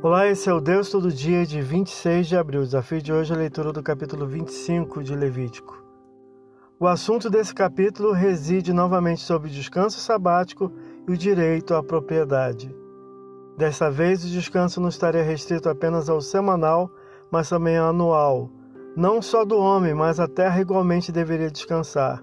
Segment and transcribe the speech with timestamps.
[0.00, 2.60] Olá, esse é o Deus Todo Dia de 26 de abril.
[2.60, 5.82] O desafio de hoje é a leitura do capítulo 25 de Levítico.
[6.78, 10.70] O assunto desse capítulo reside novamente sobre o descanso sabático
[11.08, 12.72] e o direito à propriedade.
[13.56, 16.88] Desta vez, o descanso não estaria restrito apenas ao semanal,
[17.28, 18.52] mas também ao anual.
[18.96, 22.22] Não só do homem, mas a terra igualmente deveria descansar.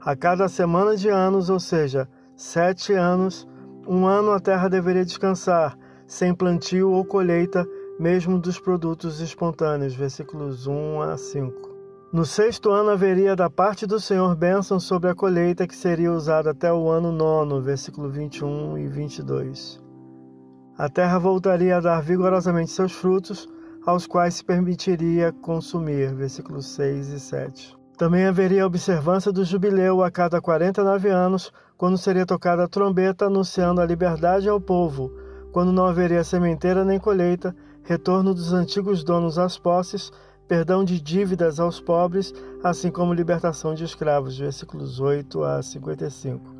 [0.00, 3.44] A cada semana de anos, ou seja, sete anos,
[3.88, 5.76] um ano a terra deveria descansar
[6.08, 7.68] sem plantio ou colheita,
[8.00, 9.94] mesmo dos produtos espontâneos.
[9.94, 11.68] Versículos 1 a 5.
[12.10, 16.52] No sexto ano haveria da parte do Senhor bênção sobre a colheita que seria usada
[16.52, 19.78] até o ano nono, versículo 21 e 22.
[20.78, 23.46] A terra voltaria a dar vigorosamente seus frutos,
[23.84, 27.76] aos quais se permitiria consumir, versículos 6 e 7.
[27.98, 33.80] Também haveria observância do jubileu a cada 49 anos, quando seria tocada a trombeta anunciando
[33.80, 35.12] a liberdade ao povo,
[35.52, 40.12] quando não haveria sementeira nem colheita, retorno dos antigos donos às posses,
[40.46, 44.38] perdão de dívidas aos pobres, assim como libertação de escravos.
[44.38, 46.54] Versículos 8 a 55.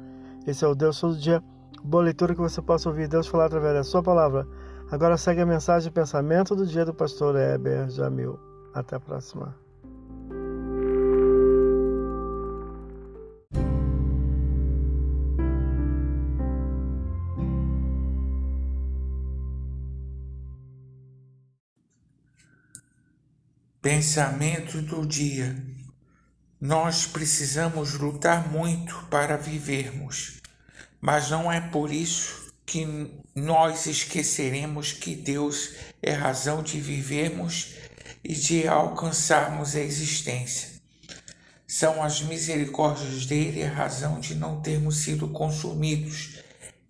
[0.47, 1.43] Esse é o Deus todo dia.
[1.83, 4.47] Boa leitura que você possa ouvir Deus falar através da sua palavra.
[4.91, 8.39] Agora segue a mensagem e pensamento do dia do pastor Heber Jamil.
[8.75, 9.68] Até a próxima.
[23.91, 25.57] Pensamento do dia.
[26.61, 30.43] Nós precisamos lutar muito para vivermos,
[31.01, 32.87] mas não é por isso que
[33.35, 35.71] nós esqueceremos que Deus
[36.03, 37.77] é razão de vivermos
[38.23, 40.69] e de alcançarmos a existência.
[41.67, 46.41] São as misericórdias dele a razão de não termos sido consumidos.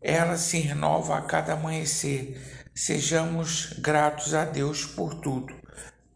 [0.03, 2.67] Ela se renova a cada amanhecer.
[2.75, 5.58] Sejamos gratos a Deus por tudo.